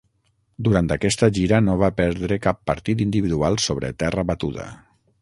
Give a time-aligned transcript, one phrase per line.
[0.67, 4.71] Durant aquesta gira no va perdre cap partit individual sobre terra batuda.